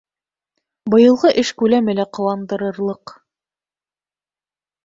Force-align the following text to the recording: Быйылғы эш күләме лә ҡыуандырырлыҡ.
Быйылғы 0.93 1.33
эш 1.41 1.51
күләме 1.63 1.95
лә 1.99 2.07
ҡыуандырырлыҡ. 2.19 3.15